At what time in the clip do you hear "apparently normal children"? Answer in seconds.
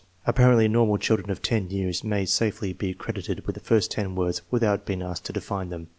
0.25-1.29